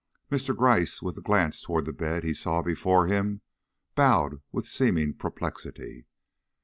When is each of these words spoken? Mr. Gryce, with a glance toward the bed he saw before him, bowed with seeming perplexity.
Mr. 0.31 0.57
Gryce, 0.57 1.03
with 1.03 1.15
a 1.19 1.21
glance 1.21 1.61
toward 1.61 1.85
the 1.85 1.93
bed 1.93 2.23
he 2.23 2.33
saw 2.33 2.63
before 2.63 3.05
him, 3.05 3.41
bowed 3.93 4.41
with 4.51 4.67
seeming 4.67 5.13
perplexity. 5.13 6.07